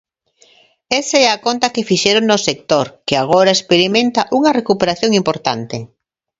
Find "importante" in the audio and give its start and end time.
5.21-5.77